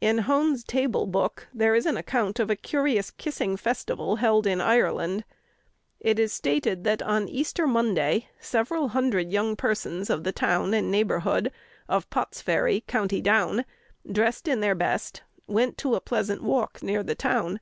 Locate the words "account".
1.98-2.40